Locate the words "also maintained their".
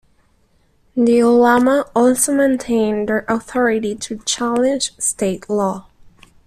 1.95-3.23